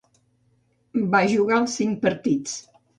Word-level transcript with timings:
Va 1.17 1.23
jugar 1.35 1.61
els 1.63 1.79
cinc 1.83 2.05
partits. 2.09 2.61